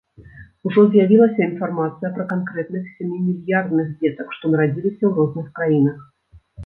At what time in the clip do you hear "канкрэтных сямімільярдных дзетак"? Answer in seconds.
2.31-4.27